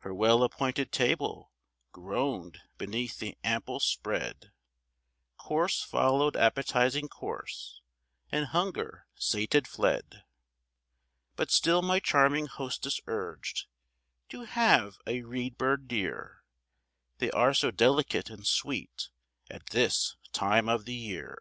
Her 0.00 0.12
well 0.12 0.42
appointed 0.42 0.92
table 0.92 1.50
groaned 1.92 2.60
beneath 2.76 3.18
the 3.20 3.38
ample 3.42 3.80
spread 3.80 4.52
Course 5.38 5.82
followed 5.82 6.36
appetizing 6.36 7.08
course, 7.08 7.80
and 8.30 8.48
hunger 8.48 9.06
sated 9.14 9.66
fled; 9.66 10.24
But 11.36 11.50
still 11.50 11.80
my 11.80 12.00
charming 12.00 12.48
hostess 12.48 13.00
urged, 13.06 13.64
"Do 14.28 14.42
have 14.42 14.98
a 15.06 15.22
reed 15.22 15.56
bird, 15.56 15.88
dear, 15.88 16.44
They 17.16 17.30
are 17.30 17.54
so 17.54 17.70
delicate 17.70 18.28
and 18.28 18.46
sweet 18.46 19.08
at 19.50 19.70
this 19.70 20.16
time 20.34 20.68
of 20.68 20.84
the 20.84 20.94
year." 20.96 21.38